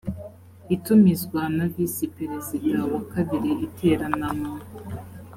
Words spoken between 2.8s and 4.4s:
wa kabiri iterana